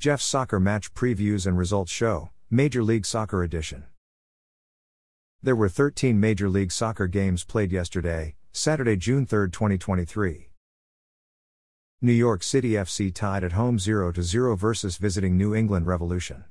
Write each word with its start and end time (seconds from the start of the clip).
Jeff's 0.00 0.24
Soccer 0.24 0.60
Match 0.60 0.94
Previews 0.94 1.44
and 1.44 1.58
Results 1.58 1.90
Show, 1.90 2.30
Major 2.52 2.84
League 2.84 3.04
Soccer 3.04 3.42
Edition. 3.42 3.82
There 5.42 5.56
were 5.56 5.68
13 5.68 6.20
Major 6.20 6.48
League 6.48 6.70
Soccer 6.70 7.08
games 7.08 7.42
played 7.42 7.72
yesterday, 7.72 8.36
Saturday, 8.52 8.94
June 8.94 9.26
3, 9.26 9.50
2023. 9.50 10.50
New 12.00 12.12
York 12.12 12.44
City 12.44 12.74
FC 12.74 13.12
tied 13.12 13.42
at 13.42 13.54
home 13.54 13.76
0 13.80 14.12
0 14.12 14.54
versus 14.54 14.98
visiting 14.98 15.36
New 15.36 15.52
England 15.52 15.88
Revolution. 15.88 16.44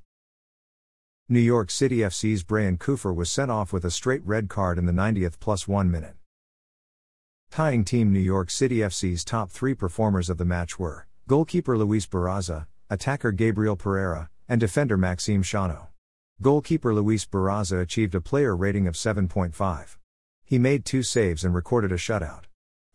New 1.30 1.40
York 1.40 1.72
City 1.72 2.00
FC's 2.00 2.44
Brian 2.44 2.78
Kufur 2.78 3.16
was 3.16 3.32
sent 3.32 3.50
off 3.50 3.72
with 3.72 3.86
a 3.86 3.92
straight 3.92 4.26
red 4.26 4.50
card 4.50 4.78
in 4.78 4.86
the 4.86 4.92
90th 4.92 5.40
plus 5.40 5.70
1 5.70 5.90
minute. 5.90 6.16
Tying 7.50 7.86
team 7.86 8.12
New 8.12 8.20
York 8.20 8.50
City 8.50 8.80
FC's 8.80 9.24
top 9.24 9.50
three 9.50 9.74
performers 9.74 10.30
of 10.30 10.38
the 10.38 10.44
match 10.44 10.78
were 10.78 11.08
goalkeeper 11.30 11.78
Luis 11.78 12.06
Barraza, 12.06 12.68
attacker 12.90 13.32
Gabriel 13.32 13.76
Pereira, 13.76 14.30
and 14.48 14.60
defender 14.60 14.98
Maxime 14.98 15.44
Chanot. 15.44 15.88
Goalkeeper 16.42 16.94
Luis 16.94 17.26
Barraza 17.26 17.82
achieved 17.82 18.16
a 18.16 18.22
player 18.22 18.56
rating 18.56 18.88
of 18.88 18.96
7.5. 18.96 19.98
He 20.46 20.58
made 20.58 20.86
two 20.86 21.04
saves 21.04 21.44
and 21.44 21.54
recorded 21.54 21.92
a 21.92 21.96
shutout. 21.96 22.44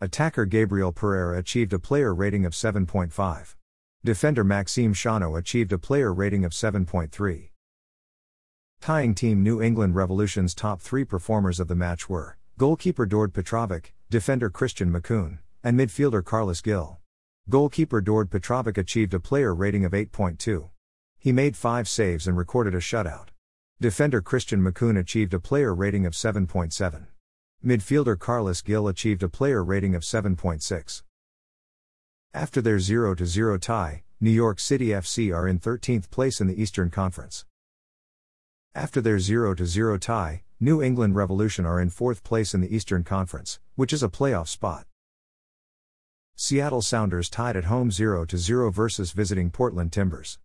Attacker 0.01 0.45
Gabriel 0.45 0.91
Pereira 0.91 1.37
achieved 1.37 1.73
a 1.73 1.79
player 1.79 2.13
rating 2.13 2.45
of 2.45 2.53
7.5. 2.53 3.55
Defender 4.03 4.43
Maxime 4.43 4.93
Chanot 4.93 5.37
achieved 5.37 5.71
a 5.71 5.77
player 5.77 6.13
rating 6.13 6.43
of 6.43 6.51
7.3. 6.51 7.49
Tying 8.81 9.13
team 9.13 9.43
New 9.43 9.61
England 9.61 9.95
Revolution's 9.95 10.55
top 10.55 10.81
three 10.81 11.05
performers 11.05 11.59
of 11.59 11.67
the 11.67 11.75
match 11.75 12.09
were 12.09 12.37
goalkeeper 12.57 13.05
Djordje 13.05 13.33
Petrovic, 13.33 13.93
defender 14.09 14.49
Christian 14.49 14.91
Makoun, 14.91 15.39
and 15.63 15.79
midfielder 15.79 16.23
Carlos 16.23 16.61
Gil. 16.61 16.99
Goalkeeper 17.49 18.01
Djordje 18.01 18.29
Petrovic 18.29 18.77
achieved 18.77 19.13
a 19.13 19.19
player 19.19 19.53
rating 19.53 19.83
of 19.83 19.91
8.2. 19.91 20.69
He 21.19 21.33
made 21.33 21.57
five 21.57 21.89
saves 21.89 22.25
and 22.25 22.37
recorded 22.37 22.73
a 22.73 22.79
shutout. 22.79 23.27
Defender 23.81 24.21
Christian 24.21 24.61
Makoun 24.61 24.97
achieved 24.97 25.33
a 25.33 25.41
player 25.41 25.75
rating 25.75 26.05
of 26.05 26.13
7.7. 26.13 27.07
Midfielder 27.63 28.17
Carlos 28.17 28.61
Gil 28.61 28.87
achieved 28.87 29.23
a 29.23 29.29
player 29.29 29.61
rating 29.61 29.93
of 29.93 30.03
7.6. 30.03 31.03
After 32.33 32.61
their 32.61 32.79
0 32.79 33.15
0 33.15 33.57
tie, 33.57 34.03
New 34.21 34.31
York 34.31 34.57
City 34.61 34.87
FC 34.87 35.35
are 35.35 35.45
in 35.45 35.59
13th 35.59 36.09
place 36.09 36.39
in 36.39 36.47
the 36.47 36.61
Eastern 36.61 36.89
Conference. 36.89 37.43
After 38.73 39.01
their 39.01 39.19
0 39.19 39.55
0 39.57 39.97
tie, 39.97 40.43
New 40.61 40.81
England 40.81 41.15
Revolution 41.15 41.65
are 41.65 41.81
in 41.81 41.89
4th 41.89 42.23
place 42.23 42.53
in 42.53 42.61
the 42.61 42.73
Eastern 42.73 43.03
Conference, 43.03 43.59
which 43.75 43.91
is 43.91 44.01
a 44.01 44.07
playoff 44.07 44.47
spot. 44.47 44.85
Seattle 46.35 46.81
Sounders 46.81 47.29
tied 47.29 47.55
at 47.55 47.65
home 47.65 47.91
0 47.91 48.25
0 48.27 48.71
versus 48.71 49.11
visiting 49.11 49.51
Portland 49.51 49.91
Timbers. 49.93 50.39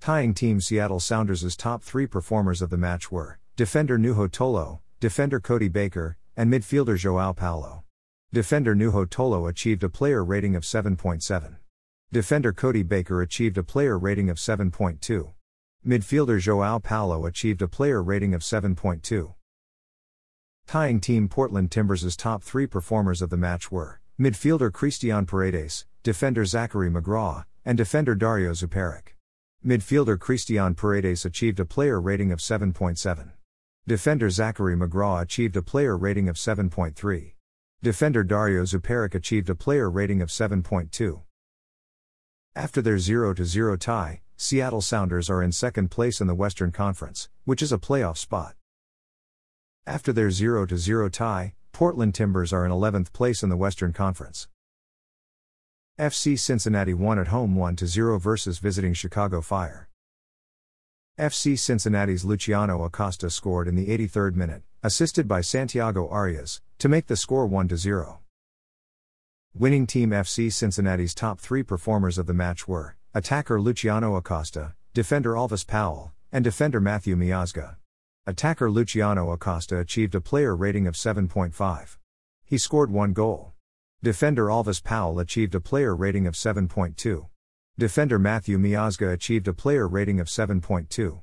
Tying 0.00 0.34
team 0.34 0.60
Seattle 0.60 1.00
Sounders' 1.00 1.56
top 1.56 1.82
three 1.82 2.06
performers 2.06 2.60
of 2.60 2.70
the 2.70 2.76
match 2.76 3.12
were 3.12 3.38
defender 3.56 3.98
Nouhou 3.98 4.28
Tolo, 4.28 4.80
defender 5.00 5.38
Cody 5.38 5.68
Baker, 5.68 6.16
and 6.36 6.52
midfielder 6.52 6.96
Joao 6.96 7.32
Paulo. 7.32 7.84
Defender 8.32 8.74
Nouhou 8.74 9.06
Tolo 9.06 9.48
achieved 9.48 9.84
a 9.84 9.88
player 9.88 10.24
rating 10.24 10.56
of 10.56 10.64
7.7. 10.64 11.56
Defender 12.10 12.52
Cody 12.52 12.82
Baker 12.82 13.22
achieved 13.22 13.58
a 13.58 13.62
player 13.62 13.98
rating 13.98 14.28
of 14.28 14.38
7.2. 14.38 15.32
Midfielder 15.86 16.40
Joao 16.40 16.78
Paulo 16.78 17.26
achieved 17.26 17.62
a 17.62 17.68
player 17.68 18.02
rating 18.02 18.34
of 18.34 18.40
7.2. 18.40 19.34
Tying 20.66 21.00
team 21.00 21.28
Portland 21.28 21.70
Timbers' 21.70 22.16
top 22.16 22.42
three 22.42 22.66
performers 22.66 23.20
of 23.20 23.30
the 23.30 23.36
match 23.36 23.70
were 23.70 24.00
midfielder 24.20 24.70
Cristian 24.70 25.26
Paredes, 25.26 25.86
defender 26.04 26.44
Zachary 26.44 26.88
McGraw, 26.88 27.44
and 27.64 27.76
defender 27.76 28.14
Dario 28.14 28.52
Zuparic. 28.52 29.14
Midfielder 29.66 30.16
Cristian 30.16 30.76
Paredes 30.76 31.24
achieved 31.24 31.58
a 31.58 31.64
player 31.64 32.00
rating 32.00 32.30
of 32.30 32.38
7.7. 32.38 33.32
Defender 33.88 34.30
Zachary 34.30 34.76
McGraw 34.76 35.20
achieved 35.20 35.56
a 35.56 35.62
player 35.62 35.96
rating 35.96 36.28
of 36.28 36.36
7.3. 36.36 37.32
Defender 37.82 38.22
Dario 38.22 38.62
Zuparic 38.62 39.16
achieved 39.16 39.50
a 39.50 39.56
player 39.56 39.90
rating 39.90 40.22
of 40.22 40.28
7.2. 40.28 41.22
After 42.54 42.80
their 42.80 42.98
0 43.00 43.34
0 43.34 43.76
tie, 43.76 44.20
Seattle 44.36 44.80
Sounders 44.80 45.28
are 45.28 45.42
in 45.42 45.50
second 45.50 45.90
place 45.90 46.20
in 46.20 46.28
the 46.28 46.36
Western 46.36 46.70
Conference, 46.70 47.28
which 47.44 47.62
is 47.62 47.72
a 47.72 47.78
playoff 47.78 48.16
spot. 48.16 48.54
After 49.88 50.12
their 50.12 50.30
0 50.30 50.68
0 50.68 51.08
tie, 51.08 51.54
Portland 51.74 52.14
Timbers 52.14 52.52
are 52.52 52.64
in 52.64 52.70
11th 52.70 53.12
place 53.12 53.42
in 53.42 53.48
the 53.48 53.56
Western 53.56 53.92
Conference. 53.92 54.46
FC 55.98 56.38
Cincinnati 56.38 56.94
won 56.94 57.18
at 57.18 57.26
home 57.28 57.56
1 57.56 57.78
0 57.78 58.16
versus 58.20 58.58
visiting 58.58 58.94
Chicago 58.94 59.40
Fire. 59.40 59.88
FC 61.18 61.58
Cincinnati's 61.58 62.24
Luciano 62.24 62.84
Acosta 62.84 63.28
scored 63.28 63.66
in 63.66 63.74
the 63.74 63.88
83rd 63.88 64.36
minute, 64.36 64.62
assisted 64.84 65.26
by 65.26 65.40
Santiago 65.40 66.08
Arias, 66.08 66.62
to 66.78 66.88
make 66.88 67.08
the 67.08 67.16
score 67.16 67.44
1 67.44 67.76
0. 67.76 68.20
Winning 69.52 69.88
Team 69.88 70.10
FC 70.10 70.52
Cincinnati's 70.52 71.12
top 71.12 71.40
three 71.40 71.64
performers 71.64 72.18
of 72.18 72.26
the 72.26 72.34
match 72.34 72.68
were 72.68 72.94
attacker 73.14 73.60
Luciano 73.60 74.14
Acosta, 74.14 74.74
defender 74.92 75.32
Alvas 75.32 75.66
Powell, 75.66 76.12
and 76.30 76.44
defender 76.44 76.78
Matthew 76.78 77.16
Miazga. 77.16 77.78
Attacker 78.26 78.70
Luciano 78.70 79.32
Acosta 79.32 79.78
achieved 79.78 80.14
a 80.14 80.20
player 80.20 80.56
rating 80.56 80.86
of 80.86 80.94
7.5. 80.94 81.98
He 82.42 82.56
scored 82.56 82.90
one 82.90 83.12
goal. 83.12 83.52
Defender 84.02 84.46
Alvas 84.46 84.82
Powell 84.82 85.20
achieved 85.20 85.54
a 85.54 85.60
player 85.60 85.94
rating 85.94 86.26
of 86.26 86.32
7.2. 86.32 87.28
Defender 87.76 88.18
Matthew 88.18 88.56
Miazga 88.56 89.12
achieved 89.12 89.46
a 89.46 89.52
player 89.52 89.86
rating 89.86 90.20
of 90.20 90.28
7.2. 90.28 91.20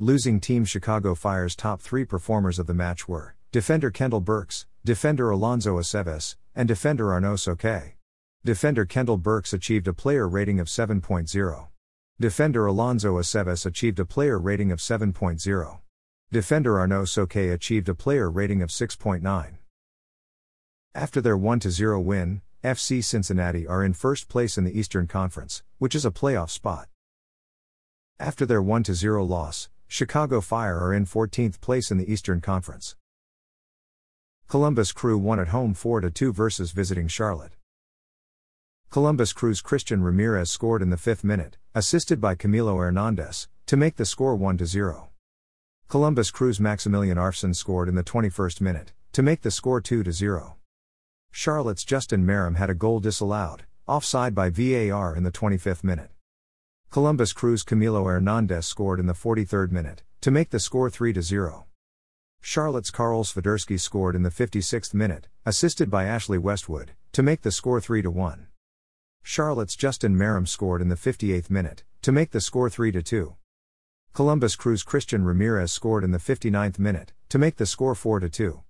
Losing 0.00 0.40
Team 0.40 0.64
Chicago 0.64 1.14
Fire's 1.14 1.54
top 1.54 1.80
three 1.80 2.04
performers 2.04 2.58
of 2.58 2.66
the 2.66 2.74
match 2.74 3.06
were 3.06 3.36
defender 3.52 3.92
Kendall 3.92 4.20
Burks, 4.20 4.66
defender 4.84 5.30
Alonso 5.30 5.78
Aceves, 5.78 6.34
and 6.52 6.66
defender 6.66 7.12
Arnaud 7.12 7.36
Souquet. 7.36 7.92
Defender 8.44 8.86
Kendall 8.86 9.18
Burks 9.18 9.52
achieved 9.52 9.86
a 9.86 9.92
player 9.92 10.28
rating 10.28 10.58
of 10.58 10.66
7.0. 10.66 11.68
Defender 12.20 12.66
Alonso 12.66 13.14
Aceves 13.14 13.64
achieved 13.64 13.98
a 13.98 14.04
player 14.04 14.38
rating 14.38 14.70
of 14.70 14.78
7.0. 14.78 15.78
Defender 16.30 16.78
Arnaud 16.78 17.04
Souquet 17.04 17.50
achieved 17.50 17.88
a 17.88 17.94
player 17.94 18.30
rating 18.30 18.60
of 18.60 18.68
6.9. 18.68 19.54
After 20.94 21.22
their 21.22 21.38
1 21.38 21.60
0 21.62 22.00
win, 22.00 22.42
FC 22.62 23.02
Cincinnati 23.02 23.66
are 23.66 23.82
in 23.82 23.94
first 23.94 24.28
place 24.28 24.58
in 24.58 24.64
the 24.64 24.78
Eastern 24.78 25.06
Conference, 25.06 25.62
which 25.78 25.94
is 25.94 26.04
a 26.04 26.10
playoff 26.10 26.50
spot. 26.50 26.88
After 28.18 28.44
their 28.44 28.60
1 28.60 28.84
0 28.84 29.24
loss, 29.24 29.70
Chicago 29.88 30.42
Fire 30.42 30.78
are 30.78 30.92
in 30.92 31.06
14th 31.06 31.58
place 31.62 31.90
in 31.90 31.96
the 31.96 32.12
Eastern 32.12 32.42
Conference. 32.42 32.96
Columbus 34.46 34.92
Crew 34.92 35.16
won 35.16 35.40
at 35.40 35.48
home 35.48 35.72
4 35.72 36.02
2 36.02 36.34
versus 36.34 36.72
visiting 36.72 37.08
Charlotte. 37.08 37.56
Columbus 38.90 39.32
Crew's 39.32 39.60
Christian 39.60 40.02
Ramirez 40.02 40.50
scored 40.50 40.82
in 40.82 40.90
the 40.90 40.96
fifth 40.96 41.22
minute, 41.22 41.58
assisted 41.76 42.20
by 42.20 42.34
Camilo 42.34 42.76
Hernandez, 42.76 43.46
to 43.66 43.76
make 43.76 43.94
the 43.94 44.04
score 44.04 44.34
1 44.34 44.66
0. 44.66 45.10
Columbus 45.86 46.32
Crew's 46.32 46.58
Maximilian 46.58 47.16
Arfsten 47.16 47.54
scored 47.54 47.88
in 47.88 47.94
the 47.94 48.02
21st 48.02 48.60
minute, 48.60 48.92
to 49.12 49.22
make 49.22 49.42
the 49.42 49.50
score 49.52 49.80
2 49.80 50.10
0. 50.10 50.56
Charlotte's 51.30 51.84
Justin 51.84 52.26
Meram 52.26 52.56
had 52.56 52.68
a 52.68 52.74
goal 52.74 52.98
disallowed, 52.98 53.62
offside 53.86 54.34
by 54.34 54.50
VAR 54.50 55.14
in 55.14 55.22
the 55.22 55.30
25th 55.30 55.84
minute. 55.84 56.10
Columbus 56.90 57.32
Crew's 57.32 57.62
Camilo 57.62 58.06
Hernandez 58.06 58.66
scored 58.66 58.98
in 58.98 59.06
the 59.06 59.12
43rd 59.12 59.70
minute, 59.70 60.02
to 60.20 60.32
make 60.32 60.50
the 60.50 60.58
score 60.58 60.90
3 60.90 61.14
0. 61.20 61.64
Charlotte's 62.40 62.90
Karol 62.90 63.22
Swiderski 63.22 63.78
scored 63.78 64.16
in 64.16 64.24
the 64.24 64.30
56th 64.30 64.94
minute, 64.94 65.28
assisted 65.46 65.92
by 65.92 66.06
Ashley 66.06 66.38
Westwood, 66.38 66.90
to 67.12 67.22
make 67.22 67.42
the 67.42 67.52
score 67.52 67.80
3 67.80 68.02
1. 68.02 68.48
Charlotte's 69.22 69.76
Justin 69.76 70.16
Meram 70.16 70.46
scored 70.46 70.80
in 70.82 70.88
the 70.88 70.96
58th 70.96 71.50
minute, 71.50 71.84
to 72.02 72.12
make 72.12 72.30
the 72.30 72.40
score 72.40 72.70
3 72.70 72.92
2. 72.92 73.36
Columbus 74.12 74.56
Crew's 74.56 74.82
Christian 74.82 75.24
Ramirez 75.24 75.72
scored 75.72 76.02
in 76.02 76.10
the 76.10 76.18
59th 76.18 76.78
minute, 76.78 77.12
to 77.28 77.38
make 77.38 77.56
the 77.56 77.66
score 77.66 77.94
4 77.94 78.20
2. 78.20 78.62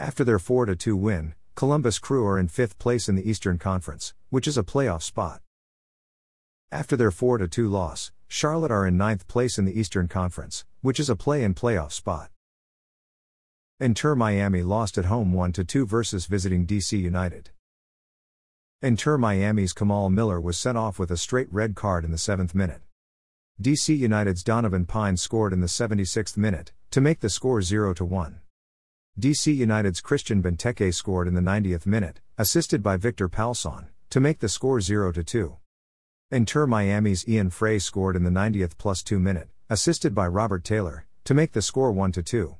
After 0.00 0.24
their 0.24 0.38
4 0.38 0.66
2 0.74 0.96
win, 0.96 1.34
Columbus 1.54 1.98
Crew 1.98 2.26
are 2.26 2.38
in 2.38 2.48
5th 2.48 2.78
place 2.78 3.08
in 3.08 3.16
the 3.16 3.28
Eastern 3.28 3.58
Conference, 3.58 4.14
which 4.30 4.46
is 4.46 4.56
a 4.56 4.62
playoff 4.62 5.02
spot. 5.02 5.42
After 6.70 6.96
their 6.96 7.10
4 7.10 7.46
2 7.46 7.68
loss, 7.68 8.12
Charlotte 8.28 8.70
are 8.70 8.86
in 8.86 8.96
ninth 8.96 9.26
place 9.26 9.58
in 9.58 9.64
the 9.64 9.78
Eastern 9.78 10.06
Conference, 10.06 10.64
which 10.82 11.00
is 11.00 11.10
a 11.10 11.16
play 11.16 11.42
in 11.42 11.54
playoff 11.54 11.92
spot. 11.92 12.30
Inter 13.80 14.14
Miami 14.14 14.62
lost 14.62 14.98
at 14.98 15.06
home 15.06 15.32
1 15.32 15.52
2 15.52 15.86
versus 15.86 16.26
visiting 16.26 16.66
DC 16.66 16.98
United. 16.98 17.50
Inter 18.80 19.18
Miami's 19.18 19.72
Kamal 19.72 20.08
Miller 20.08 20.40
was 20.40 20.56
sent 20.56 20.78
off 20.78 21.00
with 21.00 21.10
a 21.10 21.16
straight 21.16 21.52
red 21.52 21.74
card 21.74 22.04
in 22.04 22.12
the 22.12 22.16
7th 22.16 22.54
minute. 22.54 22.80
DC 23.60 23.98
United's 23.98 24.44
Donovan 24.44 24.86
Pines 24.86 25.20
scored 25.20 25.52
in 25.52 25.60
the 25.60 25.66
76th 25.66 26.36
minute, 26.36 26.70
to 26.92 27.00
make 27.00 27.18
the 27.18 27.28
score 27.28 27.60
0 27.60 27.92
1. 27.92 28.40
DC 29.18 29.52
United's 29.52 30.00
Christian 30.00 30.40
Benteke 30.40 30.94
scored 30.94 31.26
in 31.26 31.34
the 31.34 31.40
90th 31.40 31.86
minute, 31.86 32.20
assisted 32.38 32.80
by 32.80 32.96
Victor 32.96 33.28
Palsson, 33.28 33.88
to 34.10 34.20
make 34.20 34.38
the 34.38 34.48
score 34.48 34.80
0 34.80 35.10
2. 35.10 35.56
Inter 36.30 36.64
Miami's 36.68 37.28
Ian 37.28 37.50
Fray 37.50 37.80
scored 37.80 38.14
in 38.14 38.22
the 38.22 38.30
90th 38.30 38.78
plus 38.78 39.02
2 39.02 39.18
minute, 39.18 39.48
assisted 39.68 40.14
by 40.14 40.28
Robert 40.28 40.62
Taylor, 40.62 41.04
to 41.24 41.34
make 41.34 41.50
the 41.50 41.62
score 41.62 41.90
1 41.90 42.12
2. 42.12 42.56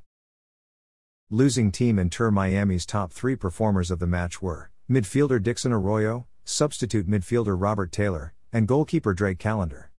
Losing 1.29 1.71
team 1.71 1.97
Inter 1.97 2.29
Miami's 2.29 2.85
top 2.85 3.13
three 3.13 3.37
performers 3.37 3.89
of 3.89 3.99
the 3.99 4.07
match 4.07 4.41
were 4.41 4.69
midfielder 4.89 5.41
Dixon 5.41 5.71
Arroyo, 5.71 6.25
substitute 6.43 7.07
midfielder 7.07 7.55
Robert 7.55 7.91
Taylor, 7.91 8.33
and 8.51 8.67
goalkeeper 8.67 9.13
Drake 9.13 9.37
Callender. 9.37 9.91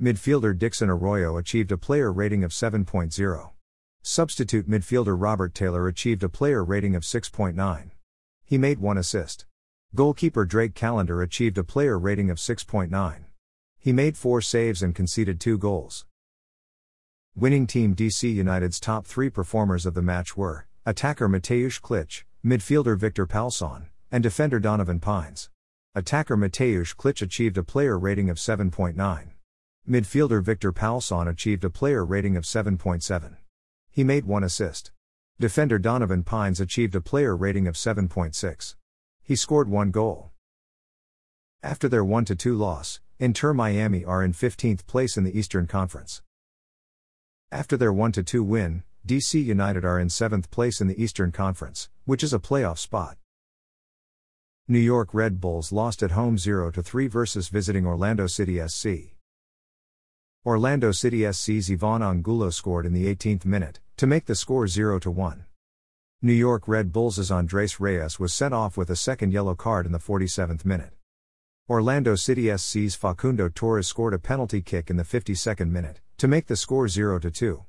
Midfielder 0.00 0.56
Dixon 0.56 0.88
Arroyo 0.88 1.36
achieved 1.36 1.70
a 1.70 1.76
player 1.76 2.10
rating 2.10 2.42
of 2.42 2.50
7.0. 2.50 3.50
Substitute 4.00 4.66
midfielder 4.66 5.14
Robert 5.20 5.54
Taylor 5.54 5.86
achieved 5.86 6.22
a 6.22 6.30
player 6.30 6.64
rating 6.64 6.96
of 6.96 7.02
6.9. 7.02 7.90
He 8.42 8.56
made 8.56 8.78
one 8.78 8.96
assist. 8.96 9.44
Goalkeeper 9.94 10.46
Drake 10.46 10.74
Callender 10.74 11.20
achieved 11.20 11.58
a 11.58 11.64
player 11.64 11.98
rating 11.98 12.30
of 12.30 12.38
6.9. 12.38 13.24
He 13.78 13.92
made 13.92 14.16
four 14.16 14.40
saves 14.40 14.82
and 14.82 14.94
conceded 14.94 15.40
two 15.40 15.58
goals. 15.58 16.06
Winning 17.36 17.66
team 17.66 17.94
DC 17.94 18.32
United's 18.32 18.80
top 18.80 19.04
three 19.04 19.28
performers 19.28 19.84
of 19.84 19.92
the 19.92 20.00
match 20.00 20.38
were 20.38 20.66
attacker 20.86 21.28
Mateusz 21.28 21.82
Klich, 21.82 22.24
midfielder 22.42 22.96
Victor 22.96 23.26
Palsson, 23.26 23.88
and 24.10 24.22
defender 24.22 24.58
Donovan 24.58 25.00
Pines. 25.00 25.50
Attacker 25.94 26.36
Mateusz 26.36 26.94
Klich 26.94 27.22
achieved 27.22 27.58
a 27.58 27.62
player 27.62 27.98
rating 27.98 28.30
of 28.30 28.36
7.9. 28.36 29.28
Midfielder 29.88 30.42
Victor 30.42 30.72
Palsson 30.72 31.28
achieved 31.28 31.64
a 31.64 31.70
player 31.70 32.04
rating 32.04 32.36
of 32.36 32.44
7.7. 32.44 33.36
He 33.90 34.04
made 34.04 34.24
one 34.26 34.44
assist. 34.44 34.92
Defender 35.40 35.78
Donovan 35.78 36.24
Pines 36.24 36.60
achieved 36.60 36.94
a 36.94 37.00
player 37.00 37.36
rating 37.36 37.66
of 37.66 37.74
7.6. 37.74 38.74
He 39.22 39.36
scored 39.36 39.68
one 39.68 39.90
goal. 39.90 40.30
After 41.62 41.88
their 41.88 42.04
1 42.04 42.24
2 42.26 42.54
loss, 42.54 43.00
Inter 43.18 43.52
Miami 43.52 44.04
are 44.04 44.22
in 44.22 44.32
15th 44.32 44.86
place 44.86 45.16
in 45.16 45.24
the 45.24 45.36
Eastern 45.36 45.66
Conference. 45.66 46.22
After 47.50 47.76
their 47.76 47.92
1 47.92 48.12
2 48.12 48.44
win, 48.44 48.84
DC 49.06 49.42
United 49.42 49.84
are 49.84 49.98
in 49.98 50.08
7th 50.08 50.50
place 50.50 50.80
in 50.80 50.86
the 50.86 51.02
Eastern 51.02 51.32
Conference, 51.32 51.88
which 52.04 52.22
is 52.22 52.32
a 52.32 52.38
playoff 52.38 52.78
spot. 52.78 53.16
New 54.70 54.78
York 54.78 55.14
Red 55.14 55.40
Bulls 55.40 55.72
lost 55.72 56.02
at 56.02 56.10
home 56.10 56.36
0 56.36 56.70
3 56.70 57.06
versus 57.06 57.48
visiting 57.48 57.86
Orlando 57.86 58.26
City 58.26 58.60
SC. 58.68 59.14
Orlando 60.44 60.92
City 60.92 61.24
SC's 61.32 61.70
Ivan 61.70 62.02
Angulo 62.02 62.50
scored 62.50 62.84
in 62.84 62.92
the 62.92 63.06
18th 63.06 63.46
minute, 63.46 63.80
to 63.96 64.06
make 64.06 64.26
the 64.26 64.34
score 64.34 64.68
0 64.68 65.00
1. 65.00 65.46
New 66.20 66.34
York 66.34 66.68
Red 66.68 66.92
Bulls' 66.92 67.30
Andres 67.30 67.80
Reyes 67.80 68.20
was 68.20 68.34
sent 68.34 68.52
off 68.52 68.76
with 68.76 68.90
a 68.90 68.96
second 68.96 69.32
yellow 69.32 69.54
card 69.54 69.86
in 69.86 69.92
the 69.92 69.98
47th 69.98 70.66
minute. 70.66 70.92
Orlando 71.70 72.14
City 72.14 72.54
SC's 72.54 72.94
Facundo 72.94 73.48
Torres 73.48 73.88
scored 73.88 74.12
a 74.12 74.18
penalty 74.18 74.60
kick 74.60 74.90
in 74.90 74.98
the 74.98 75.02
52nd 75.02 75.70
minute, 75.70 76.02
to 76.18 76.28
make 76.28 76.46
the 76.46 76.56
score 76.56 76.88
0 76.88 77.18
2. 77.20 77.64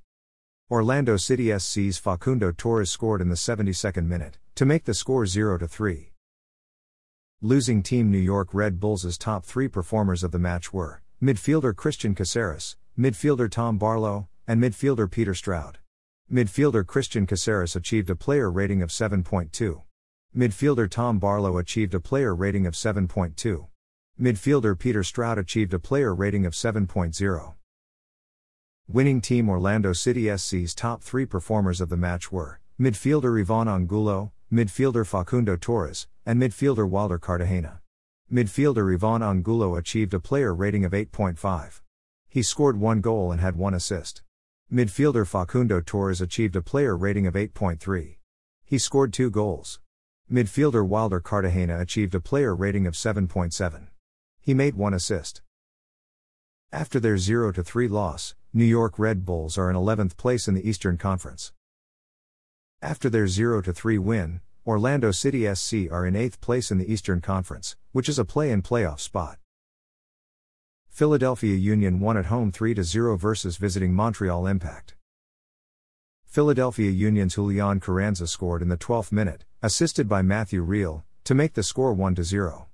Orlando 0.70 1.16
City 1.16 1.58
SC's 1.58 1.98
Facundo 1.98 2.52
Torres 2.52 2.92
scored 2.92 3.22
in 3.22 3.30
the 3.30 3.36
72nd 3.36 4.06
minute, 4.06 4.38
to 4.56 4.66
make 4.66 4.84
the 4.84 4.94
score 4.94 5.26
0 5.26 5.60
3. 5.60 6.12
Losing 7.42 7.82
team 7.82 8.12
New 8.12 8.18
York 8.18 8.54
Red 8.54 8.82
Bulls' 8.82 9.18
top 9.18 9.46
three 9.46 9.70
performers 9.70 10.26
of 10.26 10.32
the 10.32 10.40
match 10.40 10.74
were 10.74 11.02
midfielder 11.24 11.74
Christian 11.74 12.14
Caceres, 12.14 12.76
midfielder 13.00 13.50
Tom 13.50 13.78
Barlow, 13.78 14.28
and 14.46 14.62
midfielder 14.62 15.10
Peter 15.10 15.34
Stroud. 15.34 15.78
Midfielder 16.30 16.86
Christian 16.86 17.26
Caceres 17.26 17.78
achieved 17.78 18.10
a 18.10 18.16
player 18.18 18.52
rating 18.52 18.82
of 18.82 18.90
7.2. 18.90 19.84
Midfielder 20.36 20.90
Tom 20.90 21.18
Barlow 21.18 21.58
achieved 21.58 21.94
a 21.94 22.02
player 22.02 22.36
rating 22.36 22.68
of 22.68 22.74
7.2. 22.74 23.68
Midfielder 24.20 24.78
Peter 24.78 25.02
Stroud 25.02 25.38
achieved 25.38 25.74
a 25.74 25.80
player 25.80 26.14
rating 26.14 26.46
of 26.46 26.52
7.0. 26.52 27.54
Winning 28.90 29.22
team 29.22 29.48
Orlando 29.48 29.94
City 29.94 30.36
SC's 30.36 30.76
top 30.76 31.02
three 31.02 31.26
performers 31.26 31.80
of 31.80 31.88
the 31.88 31.96
match 31.96 32.34
were 32.34 32.60
midfielder 32.78 33.40
Ivan 33.40 33.70
Angulo, 33.70 34.34
midfielder 34.52 35.06
Facundo 35.06 35.56
Torres, 35.56 36.08
and 36.26 36.42
midfielder 36.42 36.90
Wilder 36.90 37.20
Cartagena. 37.20 37.82
Midfielder 38.32 38.94
Ivan 38.94 39.22
Angulo 39.22 39.76
achieved 39.76 40.14
a 40.14 40.20
player 40.20 40.56
rating 40.56 40.84
of 40.84 40.92
8.5. 40.92 41.82
He 42.28 42.42
scored 42.42 42.80
one 42.80 43.00
goal 43.00 43.32
and 43.32 43.40
had 43.40 43.56
one 43.56 43.76
assist. 43.76 44.24
Midfielder 44.74 45.28
Facundo 45.28 45.82
Torres 45.82 46.20
achieved 46.20 46.56
a 46.56 46.64
player 46.64 46.98
rating 46.98 47.28
of 47.28 47.36
8.3. 47.36 48.18
He 48.66 48.78
scored 48.80 49.14
two 49.14 49.30
goals. 49.30 49.80
Midfielder 50.32 50.86
Wilder 50.86 51.20
Cartagena 51.20 51.80
achieved 51.80 52.16
a 52.16 52.20
player 52.20 52.56
rating 52.56 52.88
of 52.88 52.96
7.7. 52.96 53.88
He 54.42 54.54
made 54.56 54.76
one 54.76 54.96
assist. 54.96 55.42
After 56.72 57.00
their 57.00 57.18
0 57.18 57.52
3 57.52 57.88
loss, 57.88 58.34
New 58.52 58.66
York 58.66 58.98
Red 58.98 59.26
Bulls 59.26 59.60
are 59.60 59.70
in 59.70 59.76
11th 59.76 60.18
place 60.18 60.48
in 60.48 60.56
the 60.56 60.68
Eastern 60.68 60.98
Conference. 60.98 61.52
After 62.82 63.10
their 63.10 63.28
0 63.28 63.62
3 63.62 63.98
win, 63.98 64.40
Orlando 64.66 65.12
City 65.12 65.54
SC 65.54 65.92
are 65.92 66.06
in 66.06 66.14
8th 66.14 66.40
place 66.40 66.72
in 66.72 66.78
the 66.78 66.90
Eastern 66.90 67.20
Conference, 67.20 67.76
which 67.92 68.08
is 68.08 68.18
a 68.18 68.24
play 68.24 68.52
in 68.52 68.62
playoff 68.62 69.02
spot. 69.02 69.38
Philadelphia 70.88 71.56
Union 71.56 72.00
won 72.00 72.16
at 72.16 72.28
home 72.28 72.54
3 72.54 72.82
0 72.82 73.18
versus 73.18 73.58
visiting 73.58 73.94
Montreal 73.94 74.48
Impact. 74.48 74.96
Philadelphia 76.26 76.90
Union's 76.90 77.36
Julian 77.36 77.82
Carranza 77.82 78.28
scored 78.28 78.62
in 78.62 78.70
the 78.70 78.78
12th 78.78 79.12
minute, 79.12 79.44
assisted 79.62 80.08
by 80.08 80.22
Matthew 80.22 80.62
Real, 80.62 81.04
to 81.26 81.36
make 81.36 81.56
the 81.56 81.64
score 81.64 81.92
1 81.92 82.16
0. 82.24 82.68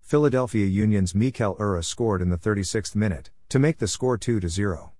Philadelphia 0.00 0.66
Union's 0.66 1.14
Mikael 1.14 1.54
Uhre 1.60 1.84
scored 1.84 2.22
in 2.22 2.30
the 2.30 2.38
36th 2.38 2.96
minute, 2.96 3.30
to 3.50 3.60
make 3.60 3.78
the 3.78 3.86
score 3.86 4.18
2 4.18 4.40
0. 4.48 4.94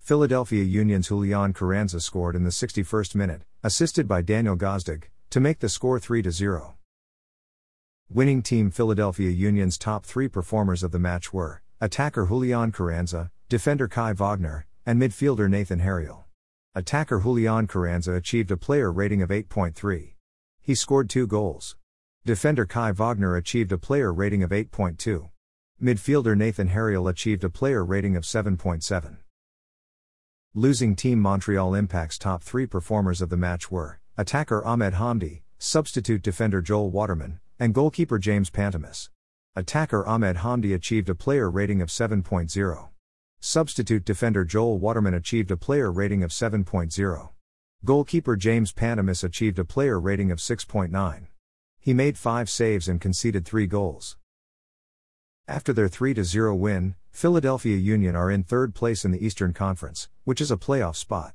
Philadelphia 0.00 0.64
Union's 0.64 1.06
Julian 1.06 1.52
Carranza 1.52 2.00
scored 2.00 2.34
in 2.34 2.42
the 2.42 2.50
61st 2.50 3.14
minute, 3.14 3.42
assisted 3.62 4.08
by 4.08 4.22
Daniel 4.22 4.56
Gazdag, 4.56 5.04
to 5.30 5.40
make 5.40 5.58
the 5.58 5.68
score 5.68 5.98
3 5.98 6.28
0. 6.30 6.74
Winning 8.08 8.42
team 8.42 8.70
Philadelphia 8.70 9.30
Union's 9.30 9.78
top 9.78 10.04
three 10.04 10.28
performers 10.28 10.82
of 10.82 10.90
the 10.90 10.98
match 10.98 11.32
were 11.32 11.62
attacker 11.80 12.26
Julian 12.26 12.72
Carranza, 12.72 13.30
defender 13.48 13.86
Kai 13.86 14.12
Wagner, 14.12 14.66
and 14.84 15.00
midfielder 15.00 15.48
Nathan 15.48 15.78
Harriel. 15.78 16.24
Attacker 16.74 17.20
Julian 17.20 17.66
Carranza 17.66 18.14
achieved 18.14 18.50
a 18.50 18.56
player 18.56 18.90
rating 18.90 19.22
of 19.22 19.30
8.3. 19.30 20.14
He 20.60 20.74
scored 20.74 21.10
two 21.10 21.26
goals. 21.26 21.76
Defender 22.24 22.66
Kai 22.66 22.92
Wagner 22.92 23.36
achieved 23.36 23.72
a 23.72 23.78
player 23.78 24.12
rating 24.12 24.42
of 24.42 24.50
8.2. 24.50 25.30
Midfielder 25.82 26.36
Nathan 26.36 26.68
Harriel 26.68 27.08
achieved 27.08 27.44
a 27.44 27.50
player 27.50 27.84
rating 27.84 28.16
of 28.16 28.24
7.7. 28.24 29.16
Losing 30.56 30.96
team 30.96 31.20
Montreal 31.20 31.76
Impact's 31.76 32.18
top 32.18 32.42
three 32.42 32.66
performers 32.66 33.22
of 33.22 33.28
the 33.28 33.36
match 33.36 33.70
were 33.70 34.00
attacker 34.18 34.64
Ahmed 34.64 34.94
Hamdi, 34.94 35.42
substitute 35.58 36.22
defender 36.22 36.60
Joel 36.60 36.90
Waterman, 36.90 37.38
and 37.60 37.72
goalkeeper 37.72 38.18
James 38.18 38.50
Pantemis. 38.50 39.10
Attacker 39.54 40.04
Ahmed 40.04 40.38
Hamdi 40.38 40.74
achieved 40.74 41.08
a 41.08 41.14
player 41.14 41.48
rating 41.48 41.80
of 41.80 41.88
7.0. 41.88 42.88
Substitute 43.38 44.04
defender 44.04 44.44
Joel 44.44 44.80
Waterman 44.80 45.14
achieved 45.14 45.52
a 45.52 45.56
player 45.56 45.92
rating 45.92 46.24
of 46.24 46.32
7.0. 46.32 47.28
Goalkeeper 47.84 48.34
James 48.34 48.72
Pantemis 48.72 49.22
achieved 49.22 49.60
a 49.60 49.64
player 49.64 50.00
rating 50.00 50.32
of 50.32 50.38
6.9. 50.38 51.28
He 51.78 51.94
made 51.94 52.18
five 52.18 52.50
saves 52.50 52.88
and 52.88 53.00
conceded 53.00 53.44
three 53.46 53.68
goals. 53.68 54.16
After 55.50 55.72
their 55.72 55.88
3 55.88 56.14
0 56.22 56.54
win, 56.54 56.94
Philadelphia 57.10 57.76
Union 57.76 58.14
are 58.14 58.30
in 58.30 58.44
third 58.44 58.72
place 58.72 59.04
in 59.04 59.10
the 59.10 59.26
Eastern 59.26 59.52
Conference, 59.52 60.08
which 60.22 60.40
is 60.40 60.52
a 60.52 60.56
playoff 60.56 60.94
spot. 60.94 61.34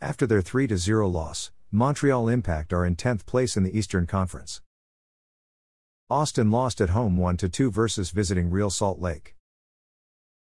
After 0.00 0.24
their 0.24 0.40
3 0.40 0.68
0 0.76 1.08
loss, 1.08 1.50
Montreal 1.72 2.28
Impact 2.28 2.72
are 2.72 2.86
in 2.86 2.94
10th 2.94 3.26
place 3.26 3.56
in 3.56 3.64
the 3.64 3.76
Eastern 3.76 4.06
Conference. 4.06 4.62
Austin 6.08 6.52
lost 6.52 6.80
at 6.80 6.90
home 6.90 7.16
1 7.16 7.38
2 7.38 7.72
versus 7.72 8.10
visiting 8.10 8.50
Real 8.50 8.70
Salt 8.70 9.00
Lake. 9.00 9.34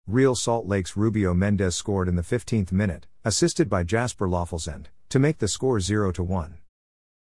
Real 0.06 0.36
Salt 0.36 0.68
Lake's 0.68 0.96
Rubio 0.96 1.34
Mendez 1.34 1.76
scored 1.76 2.08
in 2.08 2.16
the 2.16 2.22
15th 2.22 2.72
minute, 2.72 3.08
assisted 3.26 3.68
by 3.68 3.82
Jasper 3.82 4.28
Loffelsend, 4.28 4.86
to 5.10 5.18
make 5.18 5.40
the 5.40 5.48
score 5.48 5.80
0 5.80 6.12
1. 6.12 6.58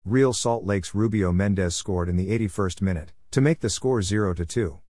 Real 0.03 0.34
Salt 0.34 0.65
Lake's 0.65 0.94
Rubio 0.94 1.32
Mendez 1.32 1.74
scored 1.74 2.10
in 2.10 2.18
the 2.18 2.38
81st 2.38 2.82
minute, 2.82 3.13
to 3.32 3.39
make 3.39 3.62
the 3.62 3.70
score 3.70 4.01
0 4.01 4.34
2. 4.34 4.82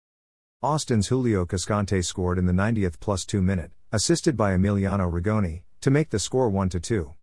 Austin's 0.60 1.06
Julio 1.06 1.46
Cascante 1.46 2.04
scored 2.04 2.36
in 2.36 2.46
the 2.46 2.52
90th 2.52 2.98
plus 2.98 3.24
2 3.24 3.40
minute, 3.40 3.70
assisted 3.92 4.36
by 4.36 4.56
Emiliano 4.56 5.08
Rigoni, 5.08 5.62
to 5.80 5.88
make 5.88 6.10
the 6.10 6.18
score 6.18 6.50
1 6.50 6.70
2. 6.70 7.14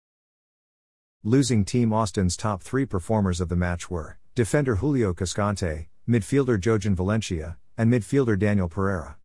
Losing 1.21 1.65
Team 1.65 1.91
Austin's 1.91 2.37
top 2.37 2.63
three 2.63 2.85
performers 2.85 3.41
of 3.41 3.49
the 3.49 3.57
match 3.57 3.91
were 3.91 4.19
defender 4.35 4.77
Julio 4.77 5.13
Cascante, 5.13 5.87
midfielder 6.07 6.57
Jojan 6.57 6.95
Valencia, 6.95 7.57
and 7.77 7.91
midfielder 7.91 8.39
Daniel 8.39 8.69
Pereira. 8.69 9.17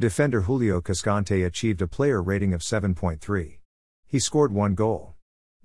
Defender 0.00 0.40
Julio 0.40 0.80
Cascante 0.80 1.44
achieved 1.44 1.82
a 1.82 1.86
player 1.86 2.22
rating 2.22 2.54
of 2.54 2.62
7.3. 2.62 3.58
He 4.06 4.18
scored 4.18 4.50
one 4.50 4.74
goal. 4.76 5.16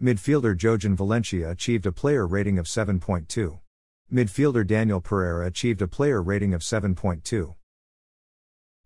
Midfielder 0.01 0.57
Jojan 0.57 0.97
Valencia 0.97 1.49
achieved 1.49 1.85
a 1.85 1.93
player 1.93 2.27
rating 2.27 2.59
of 2.59 2.65
7.2. 2.65 3.59
Midfielder 4.11 4.67
Daniel 4.67 4.99
Pereira 4.99 5.47
achieved 5.47 5.81
a 5.81 5.87
player 5.87 6.21
rating 6.21 6.53
of 6.53 6.59
7.2. 6.59 7.55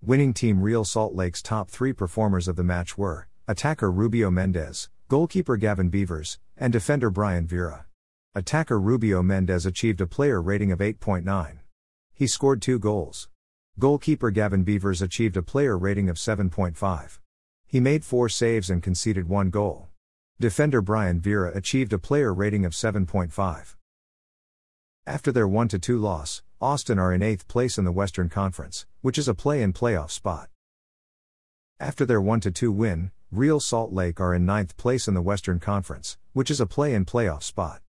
Winning 0.04 0.32
team 0.32 0.62
Real 0.62 0.86
Salt 0.86 1.16
Lake's 1.16 1.42
top 1.42 1.72
three 1.72 1.92
performers 1.92 2.48
of 2.48 2.56
the 2.56 2.64
match 2.64 3.00
were 3.00 3.28
attacker 3.48 3.92
Rubio 3.92 4.30
Mendez, 4.30 4.90
goalkeeper 5.08 5.58
Gavin 5.58 5.90
Beavers, 5.90 6.38
and 6.56 6.72
defender 6.72 7.10
Brian 7.10 7.48
Vera. 7.48 7.88
Attacker 8.36 8.80
Rubio 8.80 9.24
Mendez 9.24 9.66
achieved 9.66 10.00
a 10.00 10.06
player 10.06 10.40
rating 10.40 10.72
of 10.72 10.80
8.9. 10.80 11.60
He 12.14 12.28
scored 12.28 12.62
two 12.62 12.78
goals. 12.78 13.28
Goalkeeper 13.80 14.30
Gavin 14.30 14.64
Beavers 14.64 15.02
achieved 15.02 15.36
a 15.36 15.42
player 15.42 15.76
rating 15.76 16.10
of 16.10 16.18
7.5. 16.18 17.20
He 17.66 17.80
made 17.80 18.06
four 18.06 18.30
saves 18.30 18.70
and 18.70 18.84
conceded 18.84 19.28
one 19.28 19.50
goal. 19.50 19.90
Defender 20.40 20.82
Brian 20.82 21.20
Vera 21.20 21.52
achieved 21.56 21.92
a 21.92 22.00
player 22.00 22.32
rating 22.32 22.66
of 22.66 22.74
7.5. 22.74 23.76
After 25.08 25.32
their 25.32 25.48
1 25.48 25.70
2 25.70 25.98
loss, 25.98 26.44
Austin 26.60 26.98
are 26.98 27.14
in 27.14 27.22
8th 27.22 27.48
place 27.48 27.78
in 27.78 27.86
the 27.86 27.92
Western 27.92 28.30
Conference, 28.30 28.88
which 29.02 29.20
is 29.20 29.28
a 29.28 29.36
play 29.36 29.62
in 29.62 29.74
playoff 29.74 30.10
spot. 30.10 30.50
After 31.80 32.04
their 32.04 32.20
1 32.20 32.40
2 32.40 32.72
win, 32.72 33.12
Real 33.32 33.60
Salt 33.60 33.94
Lake 33.94 34.20
are 34.20 34.34
in 34.34 34.44
9th 34.44 34.76
place 34.76 35.08
in 35.08 35.14
the 35.14 35.22
Western 35.22 35.60
Conference, 35.60 36.18
which 36.34 36.50
is 36.50 36.60
a 36.60 36.66
play 36.66 36.96
in 36.96 37.06
playoff 37.06 37.44
spot. 37.44 37.82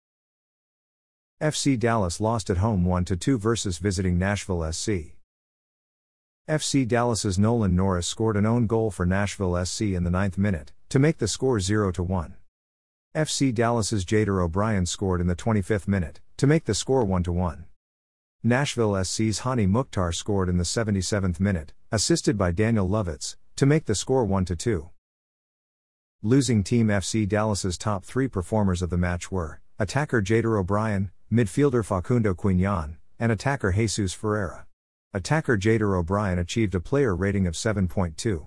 FC 1.41 1.79
Dallas 1.79 2.21
lost 2.21 2.51
at 2.51 2.57
home 2.57 2.85
1 2.85 3.05
2 3.05 3.39
versus 3.39 3.79
visiting 3.79 4.19
Nashville 4.19 4.73
SC. 4.73 5.15
FC 6.49 6.89
Dallas's 6.89 7.39
Nolan 7.39 7.77
Norris 7.77 8.09
scored 8.09 8.37
an 8.37 8.47
own 8.47 8.67
goal 8.67 8.91
for 8.91 9.07
Nashville 9.07 9.65
SC 9.65 9.83
in 9.83 10.03
the 10.03 10.11
ninth 10.11 10.39
minute, 10.39 10.73
to 10.89 10.99
make 10.99 11.19
the 11.19 11.29
score 11.29 11.61
0 11.61 11.93
1. 11.93 12.35
FC 13.15 13.55
Dallas's 13.55 14.05
Jader 14.05 14.43
Obrian 14.43 14.89
scored 14.89 15.21
in 15.21 15.29
the 15.29 15.37
25th 15.37 15.87
minute, 15.87 16.21
to 16.37 16.49
make 16.49 16.65
the 16.65 16.75
score 16.75 17.05
1 17.05 17.23
1. 17.23 17.66
Nashville 18.47 19.03
SC's 19.03 19.41
Hani 19.41 19.69
Mukhtar 19.69 20.13
scored 20.13 20.49
in 20.49 20.57
the 20.57 20.63
77th 20.63 21.41
minute, 21.41 21.73
assisted 21.91 22.39
by 22.39 22.53
Daniel 22.53 22.89
Lovitz, 22.89 23.35
to 23.57 23.67
make 23.67 23.87
the 23.87 23.95
score 23.97 24.25
1 24.25 24.45
2. 24.45 24.89
Losing 26.23 26.63
Team 26.63 26.87
FC 26.87 27.29
Dallas's 27.29 27.77
top 27.77 28.05
three 28.05 28.29
performers 28.29 28.83
of 28.83 28.91
the 28.91 28.97
match 28.97 29.33
were 29.33 29.61
attacker 29.81 30.23
Jader 30.23 30.65
Obrian, 30.65 31.11
midfielder 31.31 31.85
Facundo 31.85 32.35
Quignon, 32.35 32.99
and 33.19 33.33
attacker 33.33 33.73
Jesus 33.73 34.13
Ferreira. 34.13 34.67
Attacker 35.13 35.59
Jader 35.59 36.01
Obrian 36.01 36.39
achieved 36.39 36.77
a 36.77 36.81
player 36.81 37.17
rating 37.17 37.49
of 37.49 37.55
7.2. 37.55 38.47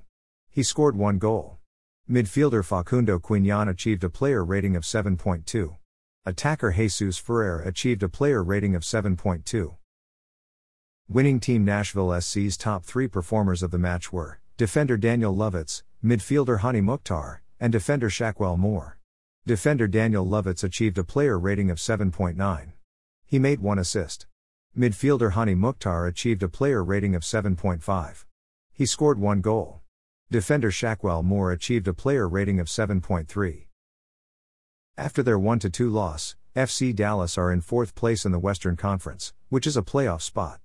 He 0.49 0.63
scored 0.63 0.95
one 0.95 1.17
goal. 1.17 1.57
Midfielder 2.09 2.63
Facundo 2.63 3.19
Quignon 3.19 3.67
achieved 3.67 4.05
a 4.05 4.09
player 4.09 4.45
rating 4.45 4.77
of 4.77 4.83
7.2. 4.83 5.75
Attacker 6.25 6.71
Jesus 6.71 7.17
Ferreira 7.17 7.67
achieved 7.67 8.01
a 8.01 8.07
player 8.07 8.41
rating 8.41 8.75
of 8.75 8.83
7.2. 8.83 9.75
Winning 11.11 11.39
Team 11.39 11.65
Nashville 11.65 12.21
SC's 12.21 12.55
top 12.55 12.85
three 12.85 13.07
performers 13.07 13.63
of 13.63 13.71
the 13.71 13.79
match 13.79 14.13
were 14.13 14.39
defender 14.57 14.95
Daniel 14.95 15.35
Lovitz, 15.35 15.81
midfielder 16.05 16.59
Hani 16.59 16.83
Mukhtar, 16.83 17.41
and 17.59 17.71
defender 17.71 18.09
Shaquel 18.11 18.59
Moore. 18.59 18.99
Defender 19.43 19.87
Daniel 19.87 20.23
Lovitz 20.23 20.63
achieved 20.63 20.99
a 20.99 21.03
player 21.03 21.39
rating 21.39 21.71
of 21.71 21.79
7.9. 21.79 22.73
He 23.25 23.39
made 23.39 23.59
one 23.59 23.79
assist. 23.79 24.27
Midfielder 24.77 25.31
Hani 25.31 25.57
Mukhtar 25.57 26.05
achieved 26.05 26.43
a 26.43 26.47
player 26.47 26.83
rating 26.83 27.15
of 27.15 27.23
7.5. 27.23 28.25
He 28.71 28.85
scored 28.85 29.17
one 29.17 29.41
goal. 29.41 29.81
Defender 30.29 30.69
Shaquel 30.69 31.23
Moore 31.23 31.51
achieved 31.51 31.87
a 31.87 31.93
player 31.95 32.29
rating 32.29 32.59
of 32.59 32.67
7.3. 32.67 33.65
After 34.95 35.23
their 35.23 35.39
1 35.39 35.57
2 35.57 35.89
loss, 35.89 36.35
FC 36.55 36.95
Dallas 36.95 37.35
are 37.35 37.51
in 37.51 37.61
fourth 37.61 37.95
place 37.95 38.25
in 38.25 38.31
the 38.31 38.37
Western 38.37 38.75
Conference, 38.75 39.33
which 39.49 39.65
is 39.65 39.75
a 39.75 39.81
playoff 39.81 40.21
spot. 40.21 40.59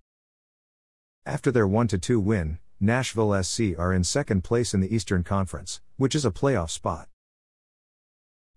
After 1.26 1.50
their 1.50 1.66
1 1.66 1.88
2 1.88 2.20
win, 2.20 2.58
Nashville 2.78 3.42
SC 3.42 3.78
are 3.78 3.94
in 3.94 4.04
second 4.04 4.44
place 4.44 4.74
in 4.74 4.80
the 4.80 4.94
Eastern 4.94 5.24
Conference, 5.24 5.80
which 5.96 6.14
is 6.14 6.26
a 6.26 6.30
playoff 6.30 6.68
spot. 6.68 7.08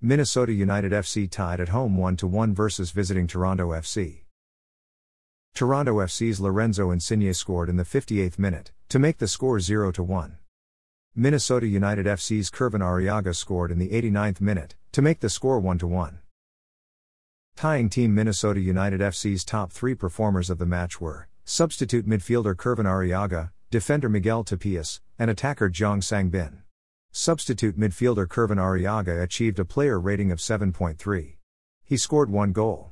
Minnesota 0.02 0.52
United 0.52 0.92
FC 0.92 1.32
tied 1.32 1.62
at 1.62 1.70
home 1.70 1.96
1 1.96 2.18
1 2.18 2.54
versus 2.54 2.92
visiting 2.92 3.26
Toronto 3.26 3.70
FC. 3.70 4.24
Toronto 5.54 5.96
FC's 6.00 6.42
Lorenzo 6.42 6.92
Insigne 6.92 7.34
scored 7.34 7.70
in 7.70 7.78
the 7.78 7.86
58th 7.86 8.38
minute, 8.38 8.74
to 8.90 9.00
make 9.00 9.20
the 9.20 9.30
score 9.30 9.62
0 9.62 9.94
1. 9.94 10.38
Minnesota 11.16 11.68
United 11.68 12.06
FC's 12.06 12.50
Kervin 12.50 12.82
Arriaga 12.82 13.34
scored 13.34 13.72
in 13.72 13.80
the 13.80 13.90
89th 13.90 14.42
minute, 14.42 14.76
to 14.92 15.02
make 15.02 15.22
the 15.22 15.30
score 15.30 15.62
1 15.62 15.80
1. 15.80 16.20
Tying 17.56 17.90
team 17.90 18.14
Minnesota 18.14 18.60
United 18.60 19.00
FC's 19.00 19.46
top 19.46 19.72
three 19.72 19.96
performers 19.96 20.50
of 20.50 20.58
the 20.58 20.66
match 20.66 21.00
were 21.00 21.27
substitute 21.50 22.06
midfielder 22.06 22.54
Kervin 22.54 22.86
Arriaga, 22.86 23.52
defender 23.72 24.10
Miguel 24.10 24.44
Tapias, 24.44 25.00
and 25.18 25.32
attacker 25.32 25.70
Jeong 25.70 26.04
Sang 26.04 26.28
Bin. 26.28 26.64
Substitute 27.14 27.80
midfielder 27.80 28.28
Kervin 28.28 28.58
Arriaga 28.58 29.24
achieved 29.24 29.58
a 29.58 29.64
player 29.64 29.98
rating 29.98 30.30
of 30.30 30.40
7.3. 30.40 31.38
He 31.86 31.96
scored 31.96 32.30
one 32.30 32.52
goal. 32.52 32.92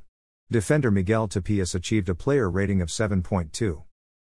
Defender 0.50 0.90
Miguel 0.90 1.28
Tapias 1.28 1.74
achieved 1.74 2.08
a 2.08 2.14
player 2.14 2.48
rating 2.48 2.80
of 2.80 2.88
7.2. 2.88 3.82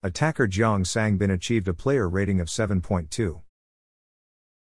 Attacker 0.04 0.46
Jeong 0.46 0.86
Sang 0.86 1.16
Bin 1.18 1.32
achieved 1.32 1.70
a 1.70 1.74
player 1.74 2.10
rating 2.10 2.42
of 2.42 2.50
7.2. 2.50 3.42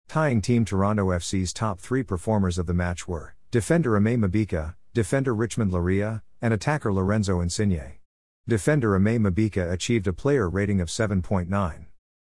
Tying 0.08 0.41
Team 0.41 0.65
Toronto 0.65 1.10
FC's 1.10 1.53
top 1.53 1.80
three 1.80 2.01
performers 2.01 2.58
of 2.58 2.65
the 2.65 2.74
match 2.74 3.08
were 3.08 3.36
defender 3.51 3.91
Aimé 3.91 4.18
Mabika, 4.18 4.74
defender 4.96 5.36
Richmond 5.36 5.72
Laryea, 5.72 6.24
and 6.41 6.51
attacker 6.51 6.91
Lorenzo 6.91 7.39
Insigne. 7.39 8.00
Defender 8.48 9.00
Aimé 9.00 9.19
Mabika 9.19 9.71
achieved 9.71 10.07
a 10.07 10.13
player 10.13 10.50
rating 10.50 10.81
of 10.81 10.88
7.9. 10.88 11.86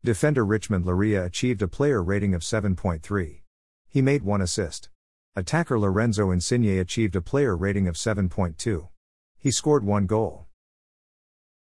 Defender 0.04 0.44
Richmond 0.44 0.84
Laryea 0.84 1.24
achieved 1.24 1.62
a 1.62 1.66
player 1.66 2.02
rating 2.02 2.34
of 2.34 2.42
7.3. 2.42 3.40
He 3.88 4.02
made 4.02 4.22
one 4.22 4.42
assist. 4.42 4.90
Attacker 5.34 5.78
Lorenzo 5.78 6.30
Insigne 6.30 6.78
achieved 6.78 7.16
a 7.16 7.22
player 7.22 7.56
rating 7.56 7.88
of 7.88 7.94
7.2. 7.94 8.88
He 9.38 9.50
scored 9.50 9.82
one 9.82 10.04
goal. 10.04 10.46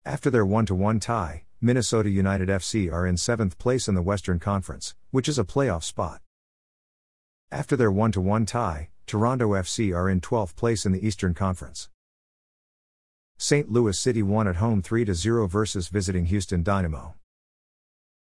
After 0.06 0.30
their 0.30 0.46
1 0.46 0.68
1 0.68 1.00
tie, 1.02 1.44
Minnesota 1.60 2.10
United 2.10 2.48
FC 2.48 2.92
are 2.92 3.06
in 3.06 3.16
7th 3.16 3.58
place 3.58 3.90
in 3.90 3.96
the 3.96 4.02
Western 4.02 4.40
Conference, 4.40 4.96
which 5.12 5.28
is 5.28 5.38
a 5.38 5.44
playoff 5.44 5.84
spot. 5.84 6.22
After 7.52 7.76
their 7.76 7.92
1 7.92 8.14
1 8.14 8.46
tie, 8.46 8.92
Toronto 9.06 9.50
FC 9.50 9.94
are 9.94 10.10
in 10.10 10.22
12th 10.22 10.56
place 10.56 10.86
in 10.86 10.94
the 10.94 11.06
Eastern 11.06 11.34
Conference. 11.34 11.90
St. 13.44 13.72
Louis 13.72 13.98
City 13.98 14.22
won 14.22 14.48
at 14.48 14.58
home 14.58 14.84
3 14.84 15.12
0 15.12 15.48
versus 15.48 15.88
visiting 15.88 16.28
Houston 16.28 16.62
Dynamo. 16.62 17.16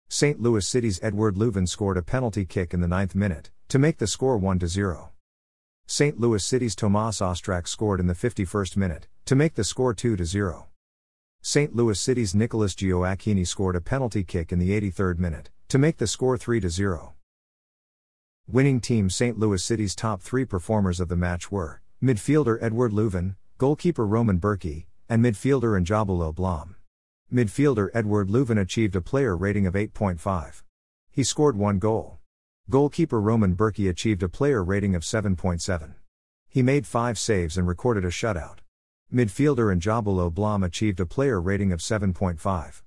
St. 0.09 0.41
Louis 0.41 0.65
City's 0.65 1.03
Eduard 1.03 1.35
Löwen 1.35 1.69
scored 1.69 1.97
a 1.97 2.03
penalty 2.03 2.45
kick 2.45 2.73
in 2.73 2.81
the 2.81 2.87
ninth 2.87 3.17
minute, 3.17 3.51
to 3.67 3.81
make 3.81 3.99
the 3.99 4.07
score 4.07 4.39
1 4.39 4.65
0. 4.65 5.11
St. 5.89 6.21
Louis 6.21 6.45
City's 6.45 6.77
Tomas 6.77 7.19
Ostrak 7.19 7.67
scored 7.67 7.99
in 7.99 8.07
the 8.07 8.15
51st 8.15 8.77
minute, 8.77 9.09
to 9.25 9.35
make 9.35 9.55
the 9.55 9.65
score 9.65 9.93
2 9.93 10.25
0. 10.25 10.69
St. 11.43 11.75
Louis 11.75 11.99
City's 11.99 12.33
Nicholas 12.33 12.73
Gioacchini 12.73 13.45
scored 13.45 13.75
a 13.75 13.81
penalty 13.81 14.23
kick 14.23 14.53
in 14.53 14.61
the 14.61 14.71
83rd 14.71 15.19
minute, 15.19 15.51
to 15.67 15.79
make 15.79 15.97
the 15.97 16.07
score 16.07 16.39
3 16.39 16.61
0. 16.69 17.15
Winning 18.47 18.81
team 18.81 19.11
St. 19.11 19.37
Louis 19.37 19.65
City's 19.65 19.97
top 19.97 20.23
three 20.23 20.45
performers 20.45 21.01
of 21.01 21.09
the 21.09 21.17
match 21.17 21.51
were 21.51 21.83
midfielder 22.01 22.63
Eduard 22.63 22.93
Löwen, 22.93 23.35
goalkeeper 23.59 24.07
Roman 24.07 24.39
Bürki, 24.39 24.85
and 25.09 25.25
midfielder 25.25 25.81
Njabulo 25.81 26.35
Blom. 26.35 26.77
Midfielder 27.33 27.89
Eduard 27.95 28.29
Löwen 28.29 28.61
achieved 28.61 28.95
a 28.95 29.01
player 29.01 29.37
rating 29.37 29.67
of 29.67 29.75
8.5. 29.75 30.63
He 31.11 31.25
scored 31.25 31.57
one 31.57 31.79
goal. 31.79 32.19
Goalkeeper 32.71 33.21
Roman 33.21 33.57
Bürki 33.57 33.89
achieved 33.89 34.23
a 34.23 34.29
player 34.29 34.63
rating 34.63 34.95
of 34.95 35.03
7.7. 35.03 35.95
He 36.49 36.63
made 36.63 36.87
five 36.87 37.19
saves 37.19 37.57
and 37.57 37.67
recorded 37.67 38.05
a 38.05 38.09
shutout. 38.09 38.59
Midfielder 39.13 39.75
Njabulo 39.79 40.33
Blom 40.33 40.63
achieved 40.63 41.01
a 41.01 41.07
player 41.07 41.41
rating 41.41 41.73
of 41.73 41.81
7.5. 41.81 42.83